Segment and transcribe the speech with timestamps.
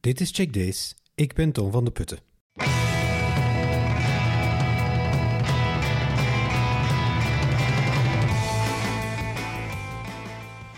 [0.00, 0.94] Dit is Check Days.
[1.14, 2.18] Ik ben Toon van de Putten.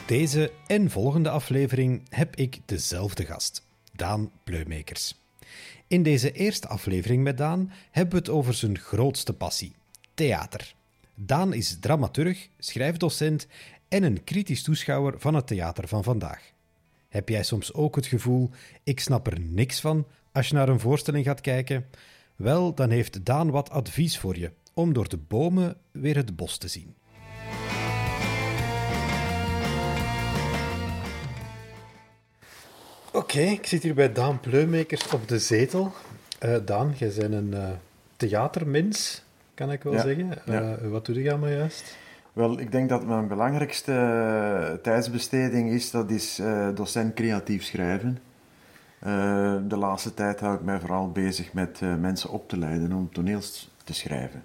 [0.07, 5.21] Deze en volgende aflevering heb ik dezelfde gast, Daan Pleumekers.
[5.87, 9.75] In deze eerste aflevering met Daan hebben we het over zijn grootste passie:
[10.15, 10.75] theater.
[11.15, 13.47] Daan is dramaturg, schrijfdocent
[13.89, 16.53] en een kritisch toeschouwer van het theater van vandaag.
[17.11, 18.51] Heb jij soms ook het gevoel:
[18.85, 21.87] ik snap er niks van als je naar een voorstelling gaat kijken?
[22.37, 26.59] Wel, dan heeft Daan wat advies voor je om door de bomen weer het bos
[26.59, 26.95] te zien.
[33.13, 35.93] Oké, ik zit hier bij Daan Pleumekers op de zetel.
[36.45, 37.69] Uh, Daan, jij bent een uh,
[38.17, 39.23] theatermens,
[39.55, 40.29] kan ik wel Ja, zeggen.
[40.47, 40.77] ja.
[40.77, 41.97] Eh, wat doe je allemaal juist?
[42.33, 48.19] Wel, ik denk dat mijn belangrijkste eh, tijdsbesteding is, dat is eh, docent creatief schrijven.
[48.99, 53.13] Eh, de laatste tijd hou ik mij vooral bezig met mensen op te leiden om
[53.13, 54.43] toneels te schrijven.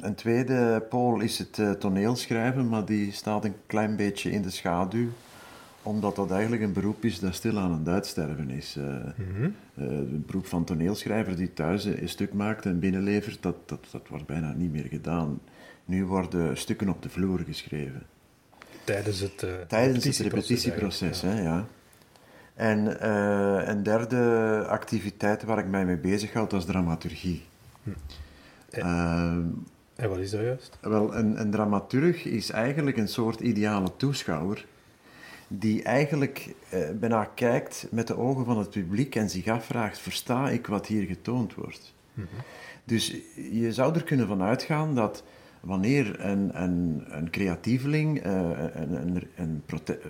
[0.00, 5.08] Een tweede pool is het toneelschrijven, maar die staat een klein beetje in de schaduw,
[5.82, 8.76] omdat dat eigenlijk een beroep is dat stil aan het uitsterven is.
[9.80, 14.08] Eh, het beroep van toneelschrijver die thuis een stuk maakt en binnenlevert, dat, dat, dat
[14.08, 15.40] wordt bijna niet meer gedaan.
[15.90, 18.06] Nu worden stukken op de vloer geschreven.
[18.84, 21.66] Tijdens het, eh, Tijdens het repetitieproces hè, ja.
[22.54, 27.44] En eh, een derde activiteit waar ik mij mee bezighoud, dat is dramaturgie.
[27.82, 27.90] Hm.
[28.70, 28.82] Eh.
[29.94, 30.78] En wat is dat juist?
[30.80, 34.66] wel, een, een dramaturg is eigenlijk een soort ideale toeschouwer
[35.48, 40.50] die eigenlijk eh, bijna kijkt met de ogen van het publiek en zich afvraagt, versta
[40.50, 41.94] ik wat hier getoond wordt?
[42.84, 43.16] Dus
[43.50, 45.22] je zou er kunnen van uitgaan dat
[45.60, 48.32] wanneer een, een, een creatieveling eh,
[48.74, 49.62] een, een, een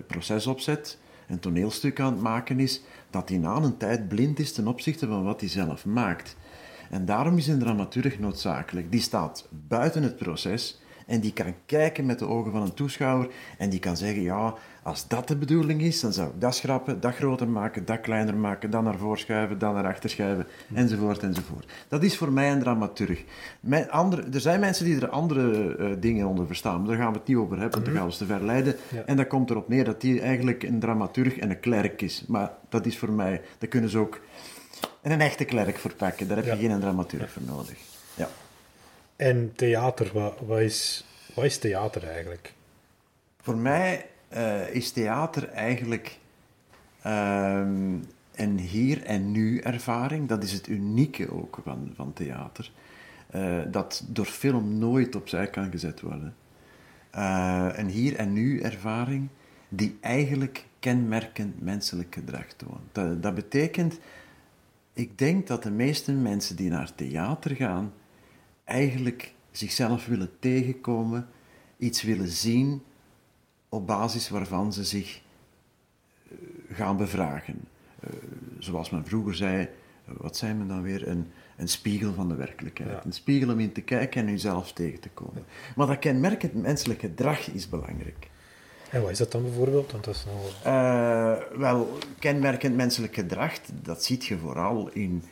[0.07, 4.53] proces opzet, een toneelstuk aan het maken is, dat hij na een tijd blind is
[4.53, 6.35] ten opzichte van wat hij zelf maakt.
[6.89, 8.91] En daarom is een dramaturg noodzakelijk.
[8.91, 13.29] Die staat buiten het proces en die kan kijken met de ogen van een toeschouwer
[13.57, 14.53] en die kan zeggen, ja,
[14.83, 18.35] als dat de bedoeling is, dan zou ik dat schrappen, dat groter maken, dat kleiner
[18.35, 21.71] maken, dat naar voren schuiven, dat naar achter schuiven, enzovoort, enzovoort.
[21.87, 23.23] Dat is voor mij een dramaturg.
[23.59, 27.11] Mijn andere, er zijn mensen die er andere eh, dingen onder verstaan, maar daar gaan
[27.11, 28.75] we het niet over hebben, want dan gaan we ons te ver leiden.
[28.89, 29.01] Ja.
[29.05, 32.23] En dat komt erop neer dat die eigenlijk een dramaturg en een klerk is.
[32.27, 34.19] Maar dat is voor mij, dat kunnen ze ook
[35.01, 36.27] en een echte klerk verpakken.
[36.27, 36.53] Daar heb Ja.
[36.53, 37.77] je geen dramaturg voor nodig.
[39.21, 40.59] En theater, wat, wat,
[41.43, 42.53] is, theater eigenlijk?
[43.41, 46.19] Voor mij eh, is theater eigenlijk
[47.01, 47.97] ehm,
[48.35, 50.27] een hier en nu ervaring.
[50.27, 52.71] Dat is het unieke ook van, van theater.
[53.29, 56.35] Eh, dat door film nooit opzij kan gezet worden.
[57.09, 59.27] Eh, een hier en nu ervaring
[59.69, 63.21] die eigenlijk kenmerkend menselijk gedrag toont.
[63.23, 63.99] Dat betekent,
[64.93, 67.93] ik denk dat de meeste mensen die naar theater gaan,
[68.63, 71.27] eigenlijk zichzelf willen tegenkomen,
[71.77, 72.81] iets willen zien
[73.69, 75.21] op basis waarvan ze zich
[76.29, 76.35] eh,
[76.71, 77.59] gaan bevragen.
[77.99, 78.09] Eh,
[78.59, 81.07] zoals men vroeger zei, eh, wat zei men dan weer?
[81.07, 82.91] Een, een spiegel van de werkelijkheid.
[82.91, 83.05] Ja.
[83.05, 85.45] Een spiegel om in te kijken en jezelf tegen te komen.
[85.75, 88.29] Maar dat kenmerkend menselijk gedrag is belangrijk.
[88.89, 89.91] En wat is dat dan bijvoorbeeld?
[89.91, 90.25] Want dat is
[90.63, 91.59] nou...
[91.59, 95.23] Wel, kenmerkend menselijk gedrag, dat ziet je vooral in,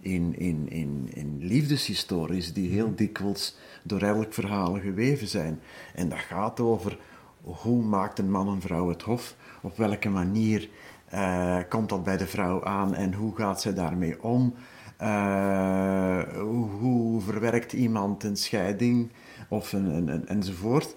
[0.00, 5.60] in, in, in, in liefdeshistories die heel dikwijls door elk verhaal geweven zijn.
[5.94, 6.98] En dat gaat over
[7.40, 10.68] hoe maakt een man en vrouw het hof, op welke manier
[11.06, 14.54] eh, komt dat bij de vrouw aan en hoe gaat zij daarmee om.
[14.96, 19.10] Eh, hoe, hoe verwerkt iemand een scheiding
[19.48, 20.96] of een, een, een- enzovoort.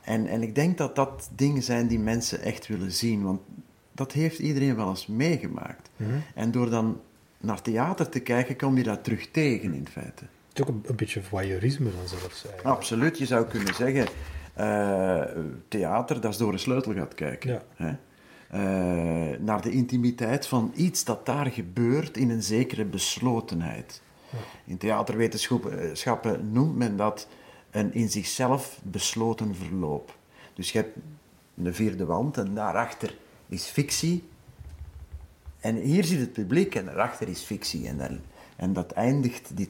[0.00, 3.40] En, en ik denk dat dat dingen zijn die mensen echt willen zien, want
[3.92, 5.90] dat heeft iedereen wel eens meegemaakt.
[6.34, 7.00] En door dan
[7.40, 10.24] naar theater te kijken, kom je dat terug tegen in feite.
[10.48, 12.76] Het is ook een, een beetje voyeurisme dan zelfs eigenlijk.
[12.76, 14.06] Absoluut, je zou kunnen zeggen,
[14.54, 15.22] eh,
[15.68, 17.50] theater, dat is door een sleutel gaat kijken.
[17.50, 17.62] Ja.
[17.76, 17.94] Hè?
[18.50, 24.02] Eh, naar de intimiteit van iets dat daar gebeurt in een zekere beslotenheid.
[24.64, 27.28] In theaterwetenschappen noemt men dat
[27.70, 30.16] een in zichzelf besloten verloop.
[30.54, 30.96] Dus je hebt
[31.56, 33.16] een vierde wand en daarachter
[33.48, 34.28] is fictie.
[35.66, 37.88] En hier zit het publiek en daarachter is fictie.
[37.88, 38.20] En,
[38.56, 39.68] en dat eindigt, die,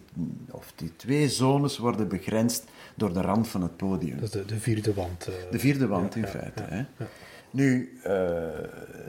[0.51, 2.65] of die twee zones worden begrensd
[2.95, 4.19] door de rand van het podium.
[4.31, 5.27] De, de vierde wand.
[5.27, 5.35] eh.
[5.51, 6.63] De vierde wand Ja, in ja, feite.
[6.63, 7.07] ja, hè.
[7.51, 8.13] Nu, eh,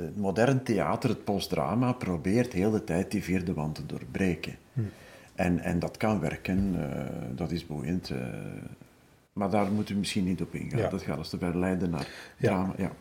[0.06, 4.56] het modern theater, het postdrama, probeert heel de tijd die vierde wand te doorbreken.
[4.74, 4.82] Hm.
[5.36, 7.06] En, en dat kan werken, eh,
[7.36, 8.12] dat is boeiend.
[9.38, 10.80] Maar daar moeten we misschien niet op ingaan.
[10.80, 10.90] Ja.
[10.90, 12.08] Dat gaat als te ver leiden naar
[12.38, 12.48] Ja.
[12.48, 12.74] drama.
[12.78, 12.92] Ja.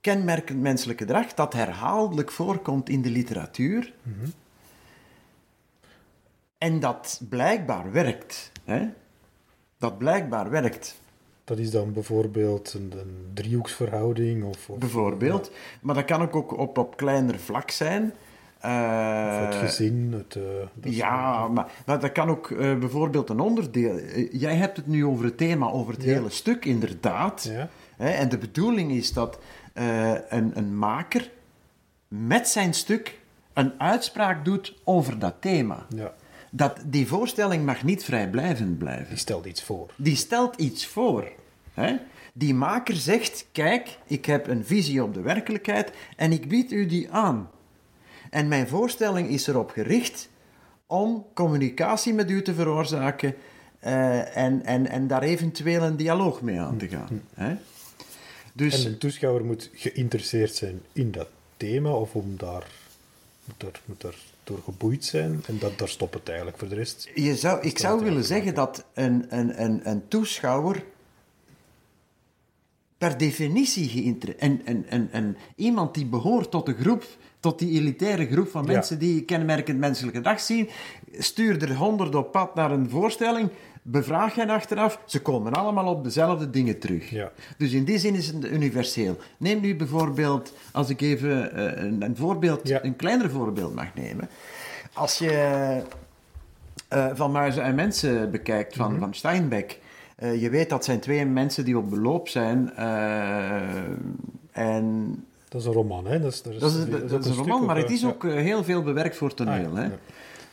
[0.00, 3.92] kenmerkend menselijk gedrag dat herhaaldelijk voorkomt in de literatuur.
[6.66, 8.52] En dat blijkbaar werkt.
[8.64, 8.88] Hè?
[9.78, 11.00] Dat blijkbaar werkt.
[11.44, 15.50] Dat is dan bijvoorbeeld een, een driehoeksverhouding of, of, Bijvoorbeeld.
[15.80, 18.12] Maar dat kan ook op, op, kleiner vlak zijn.
[18.58, 18.70] Eh,
[19.32, 20.12] of het gezin.
[20.12, 20.42] Het, eh,
[20.74, 23.96] dat ja, maar, dat kan ook eh, bijvoorbeeld een onderdeel.
[23.98, 26.12] eh, Jij hebt het nu over het thema, over het Ja.
[26.12, 27.48] hele stuk, inderdaad.
[27.52, 27.68] Ja.
[27.96, 29.38] Hè, en de bedoeling is dat
[29.72, 31.30] eh, een, een maker
[32.08, 33.18] met zijn stuk
[33.52, 35.86] een uitspraak doet over dat thema.
[35.88, 36.12] ja,
[36.56, 39.08] Dat, die voorstelling mag niet vrijblijvend blijven.
[39.08, 39.92] die stelt iets voor.
[39.96, 41.32] Die stelt iets voor.
[41.74, 41.96] Hè?
[42.32, 46.86] Die maker zegt: Kijk, ik heb een visie op de werkelijkheid en ik bied u
[46.86, 47.50] die aan.
[48.30, 50.28] En mijn voorstelling is erop gericht
[50.86, 53.34] om communicatie met u te veroorzaken
[53.78, 57.22] eh, en, en, en daar eventueel een dialoog mee aan te gaan.
[57.34, 57.56] Hè?
[58.52, 62.66] Dus En een toeschouwer moet geïnteresseerd zijn in dat thema of om daar,
[63.84, 65.42] moet daar door geboeid zijn.
[65.46, 67.10] En dat, daar stopt het eigenlijk voor de rest.
[67.14, 70.84] je zou, ik zou willen zeggen dat een, een, een, een toeschouwer
[72.98, 74.42] per definitie geïnteresseerd...
[74.42, 77.06] En, en, en, en iemand die behoort tot de groep,
[77.46, 78.72] tot die elitaire groep van Ja.
[78.72, 80.68] mensen die kenmerkend menselijk gedrag zien,
[81.18, 83.48] stuur er honderd op pad naar een voorstelling,
[83.82, 87.10] bevraag hen achteraf, ze komen allemaal op dezelfde dingen terug.
[87.10, 87.32] Ja.
[87.58, 89.16] Dus in die zin is het universeel.
[89.38, 92.84] Neem nu bijvoorbeeld, als ik even eh, een, een voorbeeld, Ja.
[92.84, 94.28] een kleiner voorbeeld mag nemen.
[94.92, 95.32] Als je
[96.88, 99.78] eh, van Muizen en Mensen bekijkt, van, van Steinbeck.
[100.16, 102.72] eh, je weet dat zijn twee mensen die op beloop zijn.
[104.52, 105.14] en
[105.56, 106.20] Dat is een roman, hè?
[106.20, 108.24] Dat is, dat is, dat is, ook dat is een roman, maar het is ook
[108.24, 109.70] eh, heel veel bewerkt voor toneel.
[109.70, 109.90] Ah, ja,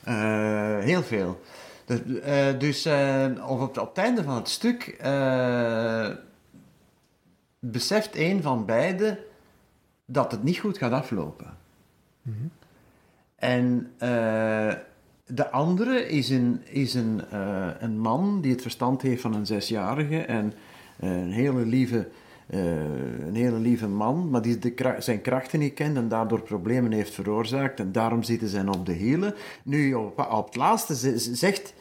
[0.03, 0.77] hè?
[0.79, 1.39] Eh, heel veel.
[1.85, 4.97] Dus, eh, dus eh, op, op, op het einde van het stuk
[7.59, 9.17] beseft een van beiden
[10.05, 11.57] dat het niet goed gaat aflopen.
[13.35, 14.73] En eh,
[15.25, 17.21] de andere is een, is een,
[17.79, 20.53] een man die het verstand heeft van een zesjarige en
[20.99, 22.07] een hele lieve,
[22.53, 27.13] een hele lieve man, maar die de zijn krachten niet kent en daardoor problemen heeft
[27.13, 29.35] veroorzaakt en daarom zitten ze op de hielen.
[29.63, 31.73] Nu, op, op het laatste zegt,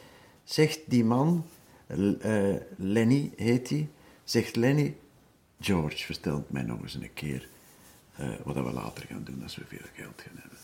[0.43, 1.45] zegt die man,
[1.87, 3.89] eh, Lenny heet hij,
[4.23, 4.95] zegt Lenny,
[5.59, 7.47] George, vertel mij nog eens een keer
[8.15, 10.57] eh, wat we later gaan doen als we veel geld gaan hebben.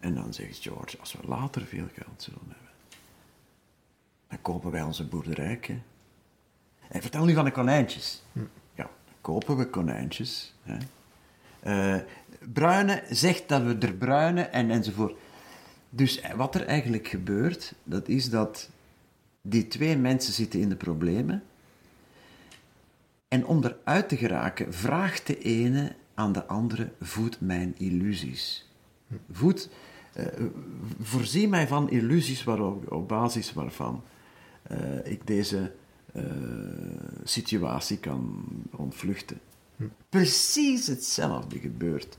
[0.00, 2.70] En dan zegt George, als we later veel geld zullen hebben,
[4.28, 5.78] dan kopen wij onze boerderijke.
[6.88, 8.22] En vertel nu van de konijntjes.
[8.32, 8.48] Dan
[9.24, 10.54] kopen we konijntjes.
[10.62, 10.76] Hè.
[11.60, 12.00] Eh,
[12.52, 15.16] bruine zegt dat we er bruine en enzovoort.
[15.90, 18.70] Dus eh, wat er eigenlijk gebeurt, dat is dat
[19.42, 21.42] die twee mensen zitten in de problemen.
[23.28, 28.68] En om eruit te geraken, vraagt de ene aan de andere: voed mijn illusies.
[29.30, 29.70] Voed,
[30.12, 30.26] eh,
[31.00, 34.02] voorzie mij van illusies waarop, op basis waarvan
[35.04, 35.72] ik deze
[36.14, 36.24] eh,
[37.24, 39.40] situatie kan ontvluchten.
[40.08, 42.18] Precies hetzelfde gebeurt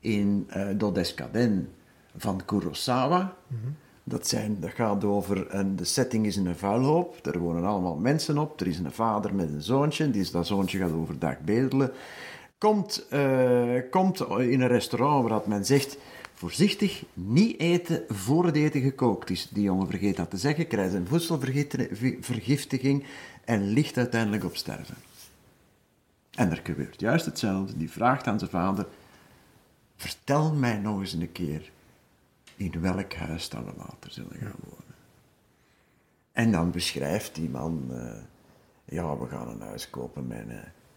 [0.00, 1.68] in uh, Dodescaden
[2.16, 3.36] van Kurosawa.
[4.04, 7.96] dat, zijn, dat gaat over, een, de setting is in een vuilhoop, er wonen allemaal
[7.96, 11.90] mensen op, er is een vader met een zoontje, die, dat zoontje gaat overdag bedelen.
[12.58, 15.98] Komt, uh, komt in een restaurant waar men zegt,
[16.32, 19.48] voorzichtig, niet eten voor het eten gekookt is.
[19.48, 23.04] Die jongen vergeet dat te zeggen, krijgt een voedselvergiftiging
[23.44, 24.96] en ligt uiteindelijk op sterven.
[26.30, 27.76] En er gebeurt juist hetzelfde.
[27.76, 28.86] Die vraagt aan zijn vader:
[29.96, 31.70] Vertel mij nog eens een keer
[32.56, 34.94] in welk huis dat we later zullen gaan wonen.
[36.32, 38.12] En dan beschrijft die man: uh,
[38.84, 40.46] Ja, we gaan een huis kopen met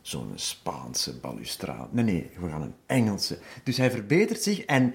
[0.09, 1.87] zo'n Spaanse balustrade.
[1.91, 3.37] Nee, nee, we gaan een Engelse.
[3.63, 4.93] Dus hij verbetert zich en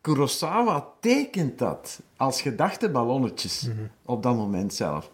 [0.00, 3.90] Kurosawa tekent dat als gedachteballonnetjes mm -hmm.
[4.04, 5.10] op dat moment zelf.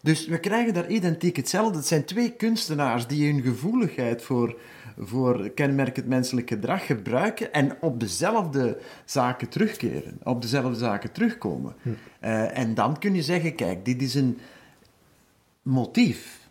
[0.00, 1.76] Dus we krijgen daar identiek hetzelfde.
[1.76, 4.58] Het zijn twee kunstenaars die hun gevoeligheid voor,
[4.98, 11.74] voor kenmerkend menselijk gedrag gebruiken en op dezelfde zaken terugkeren, op dezelfde zaken terugkomen.
[11.82, 11.88] Hm.
[11.88, 14.38] Uh, en dan kun je zeggen, kijk, dit is een
[15.62, 16.48] motief.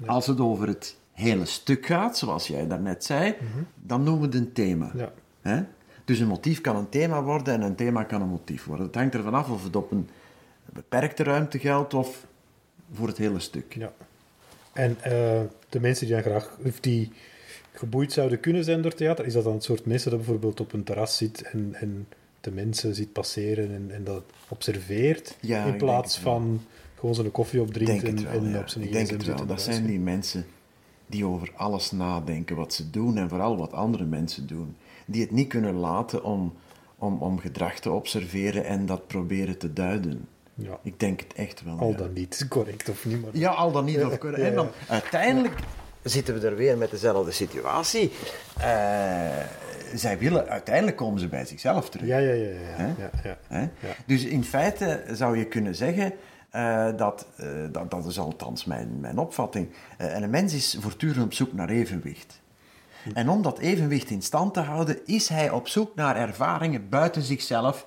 [0.00, 0.06] Ja.
[0.06, 3.66] Als het over het hele stuk gaat, zoals jij daarnet zei, mm -hmm.
[3.74, 4.92] dan noemen we het een thema.
[4.94, 5.12] Ja.
[5.40, 5.62] Hè?
[6.04, 8.86] Dus een motief kan een thema worden en een thema kan een motief worden.
[8.86, 10.08] Het hangt ervan af of het op een
[10.72, 12.26] beperkte ruimte geldt of
[12.92, 13.74] voor het hele stuk.
[13.74, 13.92] Ja.
[14.72, 17.12] En uh, de mensen die dan graag, of die
[17.72, 20.72] geboeid zouden kunnen zijn door theater, is dat dan een soort mensen dat bijvoorbeeld op
[20.72, 22.08] een terras zit en, en
[22.40, 26.60] de mensen ziet passeren en, en dat observeert, ja, in plaats van
[26.98, 28.58] gewoon zo'n koffie opdrinkt en, wel, en ja.
[28.58, 29.46] op zijn Ik denk het wel.
[29.46, 30.46] Dat zijn die mensen
[31.10, 34.76] die over alles nadenken wat ze doen en vooral wat andere mensen doen.
[35.06, 36.54] Die het niet kunnen laten om,
[36.98, 40.28] om, om gedrag te observeren en dat proberen te duiden.
[40.54, 40.78] Ja.
[40.82, 41.78] Ik denk het echt wel.
[41.78, 41.96] Al ja.
[41.96, 43.22] dan niet correct of niet.
[43.22, 43.30] Maar...
[43.32, 44.42] Ja, al dan niet of correct.
[44.48, 45.54] En dan uiteindelijk
[46.02, 48.12] zitten we er weer met dezelfde situatie.
[48.58, 48.64] Uh,
[49.94, 52.06] zij willen, uiteindelijk komen ze bij zichzelf terug.
[52.06, 52.48] Ja, ja, ja.
[52.48, 53.94] ja, ja, ja, ja.
[54.06, 56.12] Dus in feite zou je kunnen zeggen.
[56.56, 59.68] Uh, dat, uh, dat, dat is althans mijn, mijn opvatting.
[59.96, 62.40] en een mens is voortdurend op zoek naar evenwicht.
[63.14, 67.22] En om dat evenwicht in stand te houden, is hij op zoek naar ervaringen buiten
[67.22, 67.86] zichzelf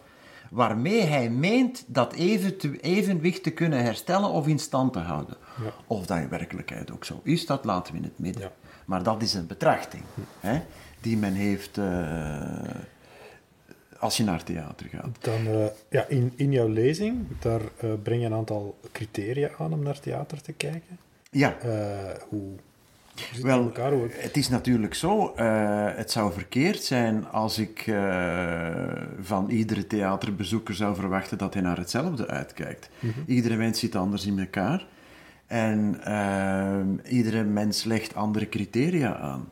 [0.50, 5.38] waarmee hij meent dat even te, evenwicht te kunnen herstellen of in stand te houden.
[5.64, 5.72] Ja.
[5.88, 8.42] Of dat in werkelijkheid ook zo is, dat laten we in het midden.
[8.42, 8.52] Ja.
[8.86, 10.04] Maar dat is een betrachting
[10.40, 10.62] hè,
[11.02, 11.80] die men heeft
[14.04, 15.18] als je naar theater gaat.
[15.20, 19.74] Dan, uh, ja, in, in jouw lezing, daar uh, breng je een aantal criteria aan
[19.74, 20.98] om naar theater te kijken.
[21.30, 21.58] Ja.
[22.30, 22.52] hoe,
[23.42, 23.72] wel,
[24.10, 25.34] het is natuurlijk zo.
[25.38, 28.70] Uh, het zou verkeerd zijn als ik uh,
[29.22, 32.90] van iedere theaterbezoeker zou verwachten dat hij naar hetzelfde uitkijkt.
[33.00, 33.06] Mhm.
[33.06, 33.36] Mm -hmm.
[33.36, 34.86] Iedere mens zit anders in elkaar.
[35.48, 39.50] En uh, iedere mens legt andere criteria aan.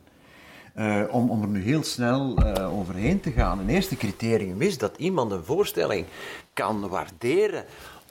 [1.10, 3.58] Om, om er nu heel snel overheen te gaan.
[3.58, 6.06] Een eerste criterium is dat iemand een voorstelling
[6.52, 7.64] kan waarderen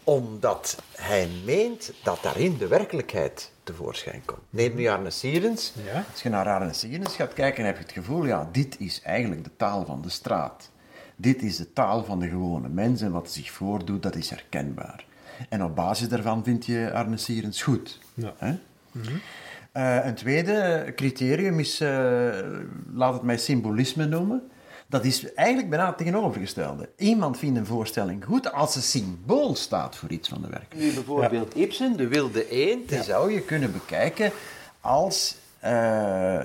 [0.03, 4.41] omdat hij meent dat daarin de werkelijkheid tevoorschijn komt.
[4.49, 5.73] Neem nu Arne Sierens.
[5.85, 6.05] Ja?
[6.11, 9.43] Als je naar Arne Sierens gaat kijken, heb je het gevoel, ja, dit is eigenlijk
[9.43, 10.69] de taal van de straat.
[11.15, 15.05] Dit is de taal van de gewone mens en wat zich voordoet, dat is herkenbaar.
[15.49, 17.99] En op basis daarvan vind je Arne Sierens goed.
[18.13, 18.33] Ja.
[18.37, 18.51] Hè?
[18.91, 19.21] Mm -hmm.
[19.73, 21.89] Uh, een tweede criterium is, uh,
[22.93, 24.51] laat het mij symbolisme noemen.
[24.87, 26.89] Dat is eigenlijk bijna het tegenovergestelde.
[26.97, 30.75] Iemand vindt een voorstelling goed als een symbool staat voor iets van de werk.
[30.75, 31.61] Nu bijvoorbeeld ja.
[31.61, 33.03] Ibsen, De Wilde Eend, die ja.
[33.03, 34.31] zou je kunnen bekijken
[34.81, 36.43] als uh,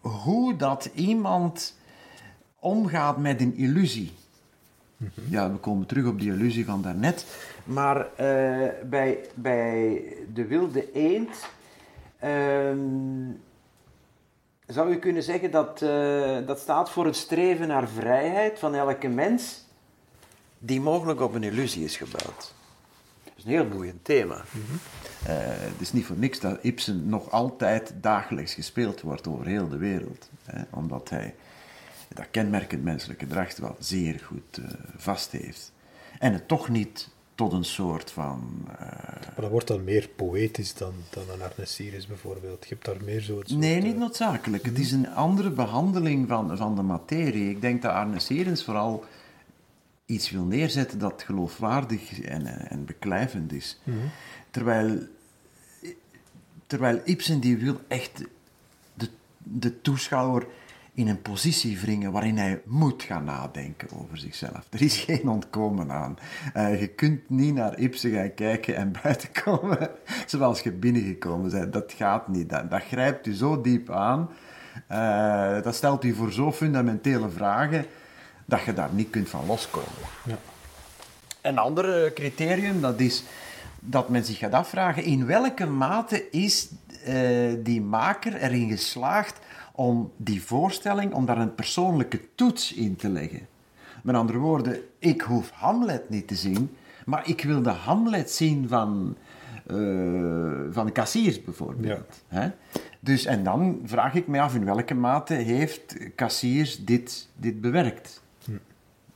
[0.00, 1.74] hoe dat iemand
[2.58, 4.12] omgaat met een illusie.
[4.96, 5.24] Mm -hmm.
[5.28, 7.24] Ja, we komen terug op die illusie van daarnet.
[7.66, 11.48] Maar uh, bij, bij De Wilde Eend
[14.66, 19.08] zou je kunnen zeggen dat uh, dat staat voor het streven naar vrijheid van elke
[19.08, 19.64] mens
[20.58, 22.54] die mogelijk op een illusie is gebouwd.
[23.24, 24.44] Dat is een heel boeiend thema.
[24.50, 24.78] Mm -hmm.
[25.22, 29.68] uh, het is niet voor niks dat Ibsen nog altijd dagelijks gespeeld wordt over heel
[29.68, 30.30] de wereld.
[30.44, 31.34] Hè, omdat hij
[32.14, 35.72] dat kenmerkend menselijk gedrag wel zeer goed uh, vast heeft.
[36.18, 38.66] En het toch niet tot een soort van...
[38.68, 38.76] Uh...
[38.78, 42.62] Maar dat wordt dan meer poëtisch dan, dan een Arne Sirius bijvoorbeeld.
[42.62, 44.62] Je hebt daar meer zo het soort, Nee, niet noodzakelijk.
[44.62, 44.68] Uh...
[44.70, 47.50] Het is een andere behandeling van, van de materie.
[47.50, 49.04] Ik denk dat Arne Sirius vooral
[50.06, 53.80] iets wil neerzetten dat geloofwaardig en, en beklijvend is.
[53.84, 54.10] Mm -hmm.
[54.50, 54.98] Terwijl,
[56.66, 58.22] terwijl Ibsen die wil echt
[58.94, 59.08] de,
[59.42, 60.46] de toeschouwer
[60.96, 64.66] in een positie wringen waarin hij moet gaan nadenken over zichzelf.
[64.70, 66.18] Er is geen ontkomen aan.
[66.56, 69.90] Uh, je kunt niet naar Ibsen gaan kijken en buiten komen
[70.26, 71.72] zoals je binnengekomen bent.
[71.72, 72.50] Dat gaat niet.
[72.50, 74.30] Dat, dat grijpt u zo diep aan.
[74.90, 77.86] Uh, dat stelt u voor zo fundamentele vragen
[78.44, 79.88] dat je daar niet kunt van loskomen.
[80.24, 80.38] Ja.
[81.40, 83.24] Een ander criterium, dat is
[83.80, 86.68] dat men zich gaat afvragen in welke mate is
[87.08, 89.38] uh, die maker erin geslaagd
[89.76, 93.46] om die voorstelling, om daar een persoonlijke toets in te leggen.
[94.02, 96.70] Met andere woorden, ik hoef Hamlet niet te zien,
[97.04, 99.16] maar ik wil de Hamlet zien van,
[99.70, 102.22] uh, van Cassiers bijvoorbeeld.
[102.28, 102.50] Hè?
[103.00, 108.22] Dus, en dan vraag ik me af in welke mate heeft Cassiers dit, dit bewerkt.
[108.44, 108.52] Hm.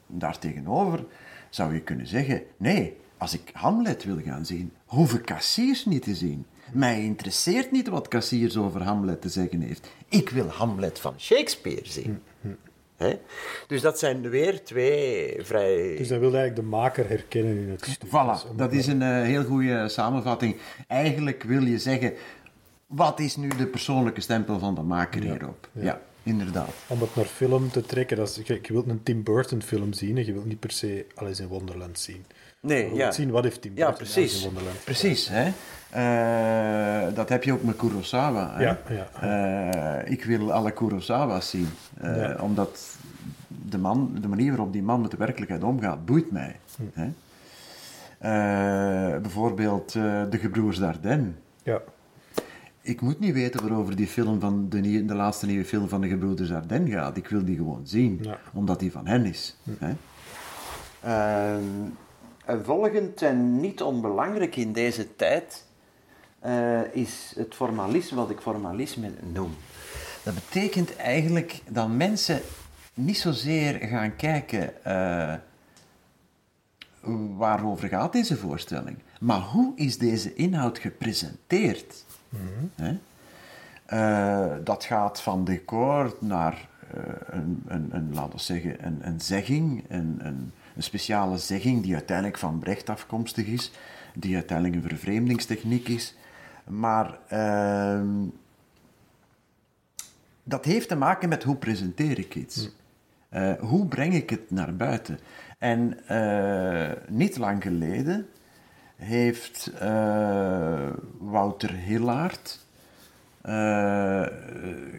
[0.06, 1.04] Daartegenover
[1.50, 6.02] zou je kunnen zeggen, nee, als ik Hamlet wil gaan zien, hoef ik Cassiers niet
[6.02, 6.46] te zien.
[6.72, 9.90] Mij interesseert niet wat Cassiers over Hamlet te zeggen heeft.
[10.08, 12.22] Ik wil Hamlet van Shakespeare zien.
[13.66, 15.96] Dus dat zijn weer twee vrij...
[15.96, 18.08] Dus hij wil eigenlijk de maker herkennen in het stuk.
[18.08, 20.56] Voilà, dat is een uh, heel goede samenvatting.
[20.86, 22.12] Eigenlijk wil je zeggen,
[22.86, 25.68] wat is nu de persoonlijke stempel van de maker hierop?
[25.72, 26.00] Ja.
[26.22, 26.74] inderdaad.
[26.86, 29.92] Om het naar film te trekken, dat is, je, je wilt een Tim Burton film
[29.92, 32.24] zien en je wilt niet per se Alice in Wonderland zien.
[32.60, 33.12] Nee, ja.
[33.12, 34.36] zien wat heeft Tim Burton ja, precies.
[34.36, 34.84] in Wonderland.
[34.84, 35.52] Precies, hè.
[35.96, 38.50] Uh, dat heb je ook met Kurosawa.
[38.56, 38.62] Hè?
[38.62, 40.02] Ja, ja.
[40.02, 41.68] Uh, ik wil alle Kurosawa's zien.
[42.02, 42.36] Uh, ja.
[42.40, 42.96] Omdat
[43.48, 46.56] de, man, de manier waarop die man met de werkelijkheid omgaat, boeit mij.
[46.76, 47.00] Hm.
[47.00, 47.10] Hè?
[49.20, 51.30] bijvoorbeeld De Gebroers Dardenne.
[51.62, 51.80] Ja.
[52.80, 56.00] Ik moet niet weten waarover die film van de, nieuwe, de laatste nieuwe film van
[56.00, 57.16] de Gebroeders Dardenne gaat.
[57.16, 59.56] Ik wil die gewoon zien, omdat die van hen is.
[59.64, 59.70] Hm.
[59.78, 59.94] Hè?
[62.62, 65.64] Volgend en niet onbelangrijk in deze tijd
[66.47, 69.54] uh, is het formalisme, wat ik formalisme noem.
[70.23, 72.40] Dat betekent eigenlijk dat mensen
[72.95, 75.35] niet zozeer gaan kijken uh,
[77.37, 82.04] waarover gaat deze voorstelling, maar hoe is deze inhoud gepresenteerd.
[82.28, 82.99] Mm
[83.92, 86.69] uh, dat gaat van decor naar
[87.26, 91.95] een, een, een, laten we zeggen, een, een zegging, een, een, een speciale zegging die
[91.95, 93.71] uiteindelijk van Brecht afkomstig is,
[94.14, 96.16] die uiteindelijk een vervreemdingstechniek is.
[96.64, 98.02] Maar uh,
[100.43, 102.71] dat heeft te maken met hoe presenteer ik iets.
[103.32, 105.19] Uh, hoe breng ik het naar buiten?
[105.58, 108.26] En uh, niet lang geleden
[108.97, 110.88] heeft uh,
[111.19, 112.66] Wouter Hillaert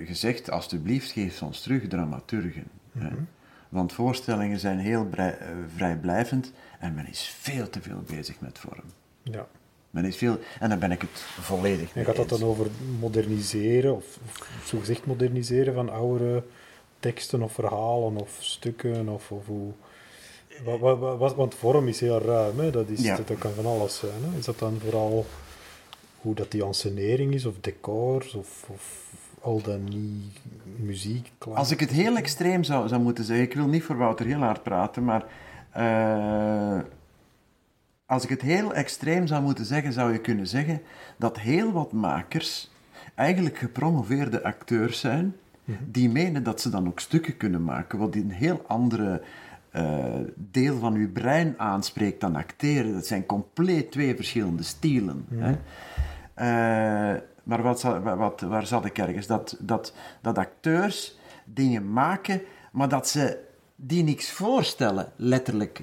[0.06, 2.68] gezegd: Alsjeblieft, geef ons terug dramaturgen.
[2.92, 3.28] Mm -hmm.
[3.72, 5.08] Want voorstellingen zijn heel
[5.76, 8.84] vrijblijvend en men is veel te veel bezig met vorm.
[9.24, 9.48] Ja.
[9.90, 12.68] Men is veel, en dan ben ik het volledig mee En gaat dat dan over
[13.00, 16.44] moderniseren, of, of zogezegd moderniseren van oude
[17.00, 19.10] teksten of verhalen of stukken?
[19.10, 19.72] Of, of hoe,
[20.64, 22.72] wat, wat, wat, want vorm is heel ruim, hè?
[22.72, 24.24] Dat, is, dat kan van alles zijn.
[24.32, 24.38] Hè?
[24.38, 25.26] Is dat dan vooral
[26.22, 30.40] hoe dat die ansenering is, of decors, of, of al dan niet
[30.76, 31.32] muziek?
[31.54, 34.40] Als ik het heel extreem zou, zou moeten zeggen, ik wil niet voor Wouter heel
[34.40, 35.26] hard praten, maar...
[35.78, 36.80] Uh,
[38.12, 40.82] als ik het heel extreem zou moeten zeggen, zou je kunnen zeggen
[41.18, 42.72] dat heel wat makers
[43.16, 45.78] eigenlijk gepromoveerde acteurs zijn, mhm.
[45.86, 49.22] die menen dat ze dan ook stukken kunnen maken, wat een heel andere
[49.76, 52.94] uh, deel van uw brein aanspreekt dan acteren.
[52.94, 55.26] Dat zijn compleet twee verschillende stilen.
[55.28, 55.44] Mhm.
[55.44, 57.14] Hè?
[57.14, 59.28] Uh, maar wat, wat, waar zat ik ergens?
[59.28, 63.38] Dat, dat, dat acteurs dingen maken, maar dat ze
[63.76, 65.82] die niks voorstellen, letterlijk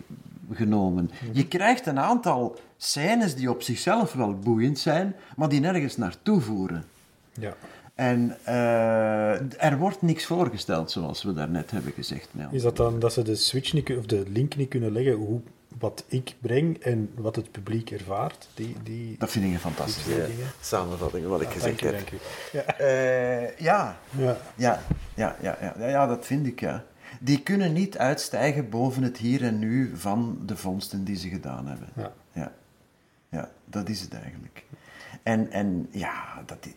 [0.52, 1.10] genomen.
[1.32, 6.40] Je krijgt een aantal scènes die op zichzelf wel boeiend zijn, maar die nergens naartoe
[6.40, 6.84] voeren.
[7.32, 7.54] Ja.
[7.94, 12.28] En uh, er wordt niks voorgesteld, zoals we daarnet hebben gezegd.
[12.50, 15.40] Is dat dan dat ze de switch niet, of de link niet kunnen leggen hoe,
[15.78, 18.48] wat ik breng en wat het publiek ervaart?
[18.54, 20.28] Die, die, dat vind ik een fantastische
[20.60, 22.08] samenvatting, wat ik gezegd heb.
[22.52, 22.80] Ja.
[22.80, 23.98] Uh, ja.
[24.10, 24.36] Ja.
[24.54, 24.82] Ja.
[25.14, 26.84] Ja, ja, ja, ja, dat vind ik, ja
[27.20, 31.66] die kunnen niet uitstijgen boven het hier en nu van de vondsten die ze gedaan
[31.66, 31.88] hebben.
[31.96, 32.12] Ja.
[32.32, 32.52] Ja,
[33.28, 34.64] ja dat is het eigenlijk.
[35.22, 36.68] En, en ja, dat,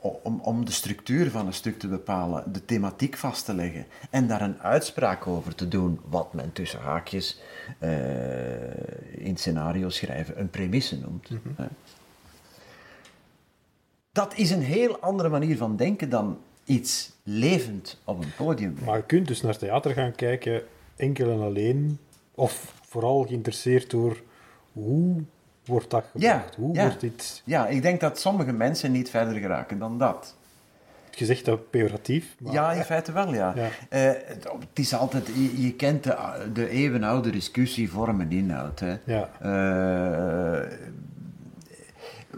[0.00, 4.26] om, om de structuur van een stuk te bepalen, de thematiek vast te leggen en
[4.26, 7.40] daar een uitspraak over te doen, wat men tussen haakjes
[7.80, 7.90] uh,
[9.10, 11.30] in scenario schrijven een premisse noemt.
[11.30, 11.40] Mm
[14.12, 18.96] Dat is een heel andere manier van denken dan iets levend op een podium Maar
[18.96, 20.62] je kunt dus naar theater gaan kijken,
[20.96, 21.98] enkel en alleen,
[22.34, 24.22] of vooral geïnteresseerd door
[24.72, 25.22] hoe
[25.64, 26.54] wordt dat gebracht?
[26.54, 26.82] Ja, hoe ja.
[26.82, 27.42] wordt dit...
[27.44, 30.34] Ja, ik denk dat sommige mensen niet verder geraken dan dat.
[31.10, 32.34] gezegd dat pejoratief.
[32.38, 33.54] Maar, ja, in feite wel, ja.
[33.56, 33.68] Ja.
[33.88, 36.16] Eh, het, het is altijd, je, je kent de,
[36.52, 38.80] de eeuwenoude discussie vorm en inhoud.
[38.80, 38.96] Hè.
[39.04, 39.28] Ja.
[39.40, 40.78] Eh,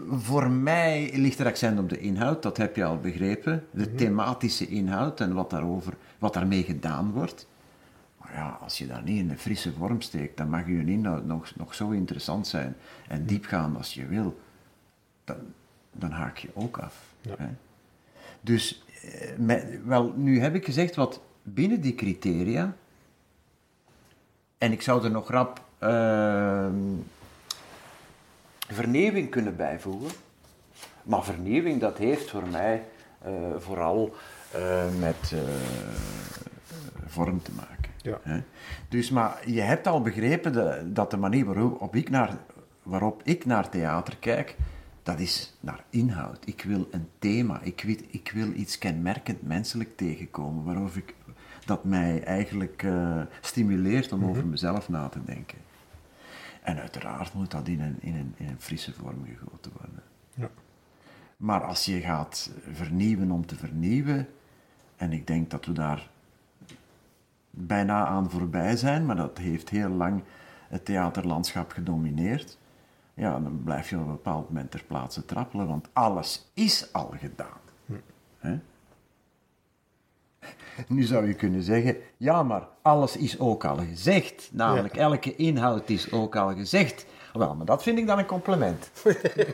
[0.09, 3.65] voor mij ligt er accent op de inhoud, dat heb je al begrepen.
[3.71, 7.47] De thematische inhoud en wat, daarover, wat daarmee gedaan wordt.
[8.35, 11.55] Ja, als je dat niet in een frisse vorm steekt, dan mag je inhoud nog,
[11.55, 12.75] nog zo interessant zijn
[13.07, 14.39] en diepgaand als je wil.
[15.23, 15.35] Dan,
[15.91, 17.01] dan haak je ook af.
[17.21, 17.35] Ja.
[17.37, 17.47] Hè.
[18.41, 22.75] Dus, eh, met- wel, nu heb ik gezegd wat binnen die criteria,
[24.57, 26.73] en ik zou er nog rap ehm,
[28.67, 30.11] vernieuwing kunnen bijvoegen.
[31.03, 32.83] Maar vernieuwing, dat heeft voor mij
[33.21, 34.15] eh, vooral
[34.51, 35.33] eh, met
[37.05, 37.84] vorm te maken.
[38.05, 38.43] Ja.
[38.89, 42.37] Dus, maar je hebt al begrepen de- dat de manier waarop op ik naar,
[42.83, 44.55] waarop ik naar theater kijk,
[45.03, 46.47] dat is naar inhoud.
[46.47, 51.15] Ik wil een thema, ik wil, ik wil iets kenmerkend menselijk tegenkomen, waarover ik,
[51.65, 55.57] dat mij eigenlijk eh, stimuleert om over mezelf na te denken.
[56.61, 60.03] En uiteraard moet dat in een, in een, in een frisse vorm gegoten worden.
[60.33, 60.49] Ja.
[61.37, 64.27] Maar als je gaat vernieuwen om te vernieuwen,
[64.95, 66.09] en ik denk dat we daar
[67.55, 70.23] bijna aan voorbij zijn, maar dat heeft heel lang
[70.67, 72.57] het theaterlandschap gedomineerd,
[73.13, 77.13] ja, dan blijf je op een bepaald moment ter plaatse trappelen, want alles is al
[77.19, 77.59] gedaan.
[78.37, 78.59] Hè?
[80.87, 84.49] Nu zou je kunnen zeggen, ja, maar alles is ook al gezegd.
[84.51, 87.05] Namelijk, elke inhoud is ook al gezegd.
[87.33, 88.91] Wel, maar dat vind ik dan een compliment.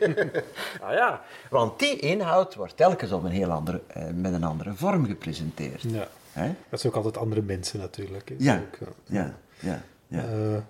[0.82, 4.74] ah ja, want die inhoud wordt telkens op een heel andere, eh, met een andere
[4.74, 5.82] vorm gepresenteerd.
[5.82, 6.08] Ja.
[6.32, 6.54] Hè?
[6.68, 8.28] Dat zijn ook altijd andere mensen natuurlijk.
[8.28, 8.34] hè.
[8.38, 9.20] Ja, Ook, ja.
[9.20, 9.82] ja, ja.
[10.06, 10.24] ja.
[10.24, 10.60] Eh,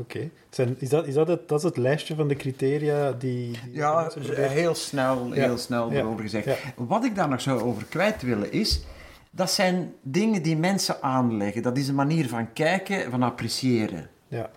[0.00, 0.30] Oké.
[0.78, 3.18] Is, dat, is dat, het, dat is het lijstje van de criteria die...
[3.18, 6.44] die Ja, heel snel, Ja, heel snel ja, erover gezegd.
[6.44, 6.56] ja.
[6.76, 8.82] Wat ik daar nog zou over kwijt willen is,
[9.30, 11.62] dat zijn dingen die mensen aanleggen.
[11.62, 14.10] Dat is een manier van kijken, van appreciëren.
[14.28, 14.50] Ja.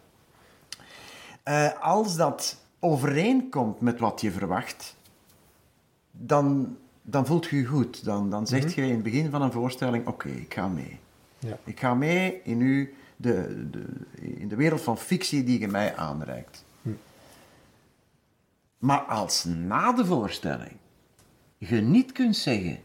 [1.43, 4.95] Eh, als dat overeenkomt met wat je verwacht,
[6.11, 8.05] dan, dan voelt je je goed.
[8.05, 10.99] Dan, dan zeg je in het begin van een voorstelling, oké, ik ga mee.
[11.39, 11.57] Ja.
[11.63, 13.85] Ik ga mee in, u, de, de,
[14.19, 16.63] in de wereld van fictie die je mij aanreikt.
[18.77, 20.75] Maar als na de voorstelling
[21.57, 22.79] je niet kunt zeggen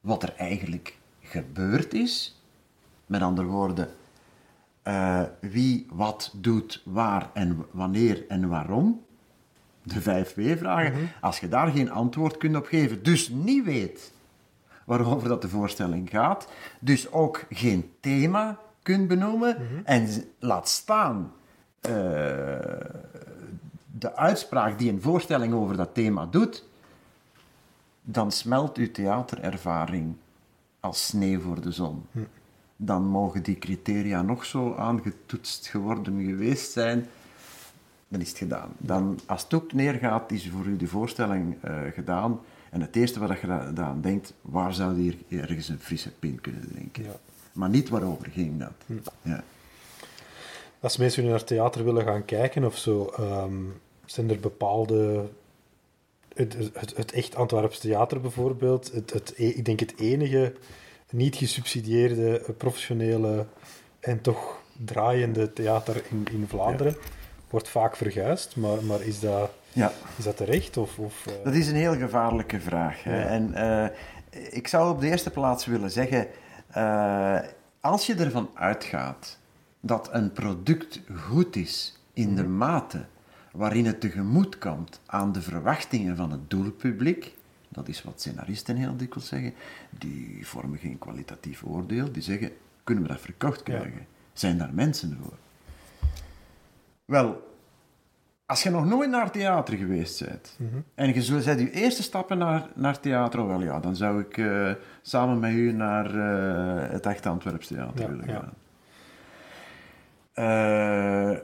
[0.00, 2.42] wat er eigenlijk gebeurd is,
[3.06, 3.88] met andere woorden,
[4.82, 9.04] eh, wie wat doet, waar en wanneer en waarom,
[9.82, 14.12] de vijf W-vragen, als je daar geen antwoord kunt op geven, dus niet weet
[14.84, 16.48] waarover dat de voorstelling gaat,
[16.80, 21.32] dus ook geen thema kunt benoemen en z- laat staan
[21.80, 21.92] eh,
[23.98, 26.64] de uitspraak die een voorstelling over dat thema doet,
[28.02, 30.14] dan smelt uw theaterervaring
[30.80, 32.06] als sneeuw voor de zon.
[32.76, 37.06] Dan mogen die criteria nog zo aangetoetst geworden geweest zijn,
[38.12, 38.68] dan is het gedaan.
[38.78, 42.40] Dan, als het ook neergaat, is voor u de voorstelling eh, gedaan.
[42.70, 46.10] En het eerste wat je da- dan denkt, waar zou je hier ergens een frisse
[46.18, 47.02] pint kunnen drinken?
[47.04, 47.10] Ja.
[47.52, 49.02] Maar niet waarover ging dat.
[49.22, 49.44] Ja.
[50.80, 53.54] Als mensen nu naar theater willen gaan kijken of zo, ehm,
[54.04, 55.28] zijn er bepaalde.
[56.34, 60.52] Het, het, het echt Antwerps theater bijvoorbeeld, het, het, e- ik denk het enige
[61.10, 63.46] niet gesubsidieerde eh, professionele
[64.00, 66.96] en toch draaiende theater in, in Vlaanderen,
[67.52, 69.92] wordt vaak verguisd, maar, maar is, dat, ja.
[70.16, 70.76] is dat terecht?
[70.76, 73.04] Of, of, eh, Dat is een heel gevaarlijke vraag.
[73.04, 73.10] Ja.
[73.10, 73.96] En eh,
[74.50, 76.26] ik zou op de eerste plaats willen zeggen,
[76.68, 77.38] eh,
[77.80, 79.38] als je ervan uitgaat
[79.80, 83.04] dat een product goed is in de mate
[83.52, 87.34] waarin het tegemoet komt aan de verwachtingen van het doelpubliek,
[87.68, 89.54] dat is wat scenaristen heel dikwijls zeggen,
[89.90, 92.52] die vormen geen kwalitatief oordeel, die zeggen,
[92.84, 94.06] kunnen we dat verkocht krijgen?
[94.32, 95.38] Zijn daar mensen voor?
[97.04, 97.52] Wel,
[98.52, 100.58] als je nog nooit naar theater geweest bent
[100.94, 104.70] en je zet je eerste stappen naar, naar theater, wel ja, dan zou ik eh,
[105.02, 108.32] samen met u naar eh, het Echt Antwerps Theater Ja, willen ja.
[108.32, 108.54] gaan.
[110.32, 111.38] Eh,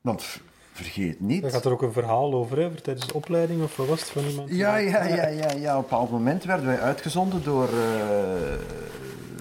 [0.00, 0.40] want
[0.72, 1.42] vergeet niet.
[1.42, 4.10] Daar gaat er ook een verhaal over, hè, tijdens de opleiding of wat was het
[4.10, 4.50] van iemand?
[4.50, 5.76] Ja, ja, ja, ja, ja.
[5.78, 7.68] Op een bepaald moment werden wij uitgezonden door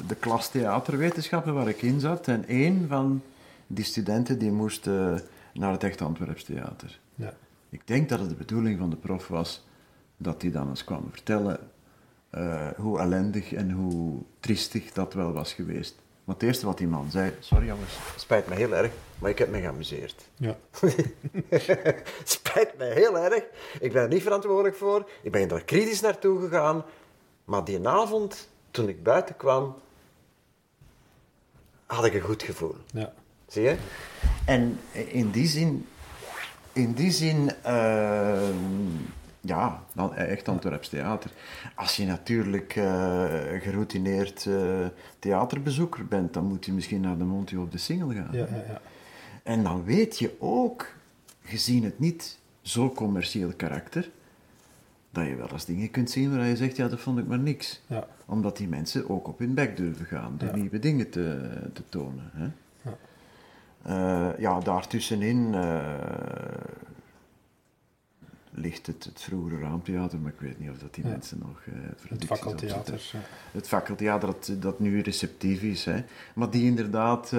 [0.08, 2.27] de klas theaterwetenschappen waar ik in zat.
[2.27, 3.21] En één van
[3.67, 5.15] die studenten die moest eh,
[5.54, 6.99] naar het Echt Antwerps Theater.
[7.15, 7.34] Ja.
[7.69, 9.65] Ik denk dat het de bedoeling van de prof was
[10.17, 11.60] dat hij dan eens kwam vertellen
[12.30, 16.88] eh, hoe ellendig en hoe triestig dat wel was geweest Maar het eerste wat die
[16.88, 20.30] man zei, sorry jongens, spijt me heel erg, maar ik heb me geamuseerd.
[20.36, 20.58] Ja.
[22.23, 23.43] spijt me heel erg,
[23.80, 26.84] ik ben er niet verantwoordelijk voor, ik ben er kritisch naartoe gegaan,
[27.45, 29.75] maar die avond, toen ik buiten kwam,
[31.86, 32.75] had ik een goed gevoel.
[32.91, 33.13] ja.
[33.47, 33.75] Zie je?
[34.45, 35.86] En in die zin,
[36.73, 38.53] in die zin, ehm,
[39.41, 41.31] ja, dan echt Antwerps theater.
[41.75, 43.23] Als je natuurlijk eh,
[43.62, 44.86] geroutineerd eh,
[45.19, 48.29] theaterbezoeker bent, dan moet je misschien naar de Monty op de Singel gaan.
[48.31, 48.81] Ja, ja, ja.
[49.43, 50.88] En dan weet je ook,
[51.43, 54.10] gezien het niet zo commercieel karakter,
[55.12, 57.39] dat je wel eens dingen kunt zien waar je zegt, ja, dat vond ik maar
[57.39, 57.81] niks.
[57.88, 58.08] Ja.
[58.25, 60.55] Omdat die mensen ook op hun bek durven gaan, door Ja.
[60.55, 62.29] nieuwe dingen te, te tonen.
[62.34, 62.47] Hè?
[63.86, 64.32] Ja.
[64.34, 65.80] Eh, ja, daartussenin eh,
[68.52, 71.10] ligt het, het vroegere raamtheater, maar ik weet niet of dat die Ja.
[71.10, 71.62] mensen nog...
[71.65, 73.10] eh, Het fakkeltheater.
[73.13, 73.19] Ja.
[73.52, 76.04] Het fakkeltheater dat, dat nu receptief is, hè.
[76.34, 77.34] maar die inderdaad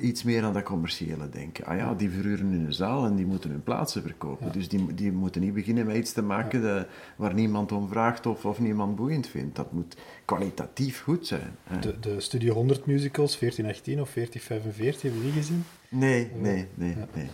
[0.00, 1.64] iets meer aan dat commerciële denken.
[1.64, 4.46] Ah ja, die verhuren hun zaal en die moeten hun plaatsen verkopen.
[4.46, 4.52] Ja.
[4.52, 8.44] Dus die, die moeten niet beginnen met iets te maken waar niemand om vraagt of,
[8.44, 9.56] of niemand boeiend vindt.
[9.56, 11.56] Dat moet kwalitatief goed zijn.
[11.80, 15.64] De, de Studio 100 musicals, 1418 of 1445, hebben die gezien?
[15.88, 17.06] Nee, nee, nee, Ja.
[17.14, 17.28] nee.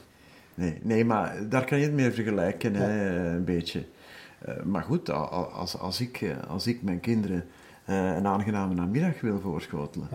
[0.55, 3.85] Nee, nee, maar daar kan je het mee vergelijken, hè, een beetje.
[4.39, 7.45] Eh, maar goed, als, als, ik, eh, als ik mijn kinderen
[7.85, 10.09] eh, een aangename namiddag wil voorschotelen,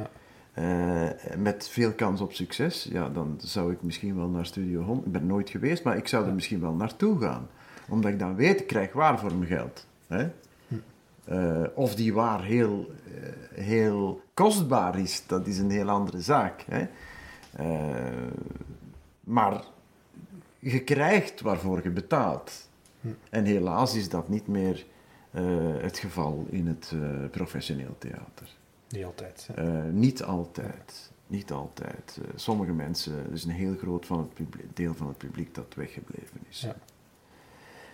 [0.57, 5.05] Eh, met veel kans op succes, ja, dan zou ik misschien wel naar Studio 100...
[5.05, 7.47] Ik ben nooit geweest, maar ik zou er misschien wel naartoe gaan.
[7.89, 9.87] Omdat ik dan weet, ik krijg waar voor mijn geld.
[10.07, 10.29] Hè?
[11.25, 16.65] Eh, of die waar heel, eh, heel kostbaar is, dat is een heel andere zaak.
[16.67, 16.87] Hè?
[19.23, 19.63] Maar
[20.59, 22.69] je krijgt waarvoor je betaalt.
[23.29, 24.85] En helaas is dat niet meer
[25.81, 26.93] het geval in het
[27.31, 28.55] professioneel theater.
[28.89, 29.50] Niet altijd.
[29.56, 31.12] Eh, niet altijd.
[31.28, 32.19] Niet altijd.
[32.21, 35.56] Eh, sommige mensen, er is een heel groot van het publiek, deel van het publiek
[35.56, 36.62] dat weggebleven is.
[36.62, 36.76] Ja.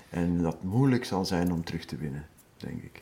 [0.10, 2.26] En dat moeilijk zal zijn om terug te winnen,
[2.58, 3.02] denk ik.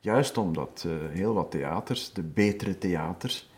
[0.00, 3.50] Juist omdat eh, heel wat theaters, de betere theaters,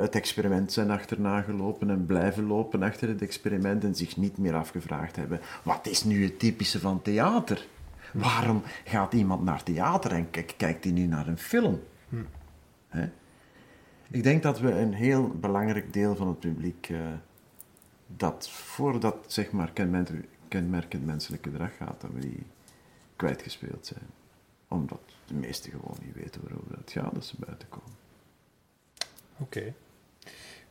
[0.00, 4.54] het experiment zijn achterna gelopen en blijven lopen achter het experiment en zich niet meer
[4.54, 7.66] afgevraagd hebben, wat is nu het typische van theater?
[8.12, 11.80] Waarom gaat iemand naar theater en kijk- kijkt hij nu naar een film?
[12.90, 13.08] Hè?
[14.10, 16.98] Ik denk dat we een heel belangrijk deel van het publiek eh,
[18.06, 19.72] dat voor dat zeg maar
[20.48, 22.46] kenmerkend, menselijke gedrag gaat, dat we die
[23.16, 24.06] kwijtgespeeld zijn.
[24.68, 27.98] Omdat de meesten gewoon niet weten waarover het gaat als ze buiten komen.
[29.38, 29.74] Oké.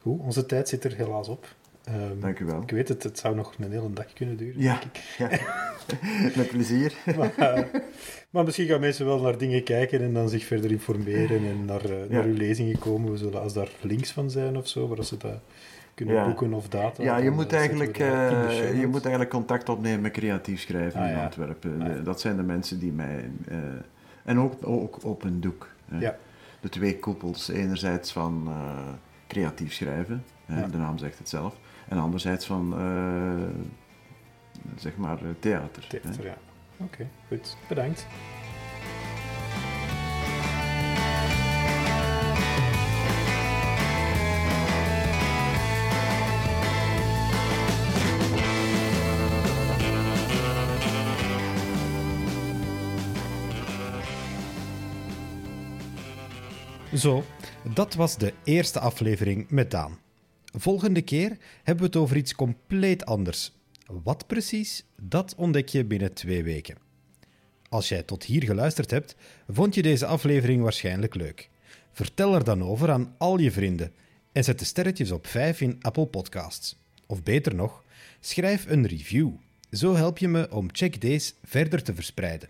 [0.01, 1.55] Goed, onze tijd zit er helaas op.
[1.83, 2.61] Ehm, Dank u wel.
[2.61, 5.15] Ik weet het, het zou nog een hele dag kunnen duren, Ja, denk ik.
[5.17, 5.29] ja.
[6.37, 6.93] met plezier.
[7.17, 7.63] Maar, eh,
[8.29, 11.81] maar misschien gaan mensen wel naar dingen kijken en dan zich verder informeren en naar,
[11.89, 12.23] naar Ja.
[12.23, 13.11] uw lezingen komen.
[13.11, 15.39] We zullen, als daar links van zijn of zo, waar ze dat
[15.93, 16.25] kunnen Ja.
[16.25, 17.03] boeken of data.
[17.03, 21.15] Ja, je moet, eigenlijk, eh, je moet eigenlijk contact opnemen met creatief schrijven Ah, in.
[21.17, 21.81] Antwerpen.
[21.81, 23.29] Ah, Dat zijn de mensen die mij...
[24.23, 25.67] en ook, ook op een doek.
[25.99, 26.17] Ja.
[26.61, 28.49] De twee koepels, enerzijds van
[29.27, 30.23] creatief schrijven,
[30.71, 31.55] de naam zegt het zelf,
[31.89, 33.47] en anderzijds van, eh,
[34.75, 35.87] zeg maar, eh, theater.
[35.89, 35.99] hè.
[35.99, 36.37] Theater, ja.
[36.77, 37.57] Oké, goed.
[37.67, 38.07] Bedankt.
[56.95, 57.23] Zo,
[57.73, 59.97] dat was de eerste aflevering met Daan.
[60.53, 63.51] Volgende keer hebben we het over iets compleet anders.
[63.85, 66.77] Wat precies, dat ontdek je binnen twee weken.
[67.69, 69.15] Als jij tot hier geluisterd hebt,
[69.47, 71.49] vond je deze aflevering waarschijnlijk leuk.
[71.91, 73.93] Vertel er dan over aan al je vrienden
[74.31, 76.77] en zet de sterretjes op 5 in Apple Podcasts.
[77.05, 77.83] Of beter nog,
[78.19, 79.31] schrijf een review.
[79.71, 82.49] Zo help je me om Check Days verder te verspreiden.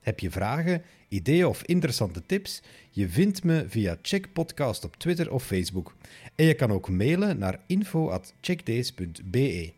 [0.00, 2.62] Heb je vragen, ideeën of interessante tips?
[2.90, 5.94] Je vindt me via Check Podcast op Twitter of Facebook.
[6.34, 9.72] En je kan ook mailen naar info@checkdays.be.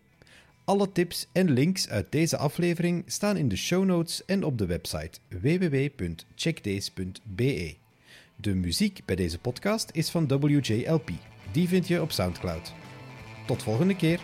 [0.65, 4.67] Alle tips en links uit deze aflevering staan in de show notes en op de
[4.67, 7.75] website www.checkdays.be.
[8.37, 11.11] De muziek bij deze podcast is van WJLP.
[11.53, 12.73] Die vind je op SoundCloud.
[13.47, 14.21] Tot volgende keer.